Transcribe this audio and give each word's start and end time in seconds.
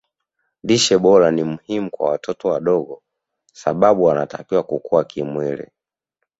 lishe 0.63 0.97
bora 0.97 1.31
ni 1.31 1.43
muhimu 1.43 1.89
kwa 1.89 2.09
watoto 2.09 2.47
wadogo 2.47 3.01
sababu 3.53 4.03
wanatakiwa 4.03 4.63
kukua 4.63 5.03
kimwili 5.03 5.67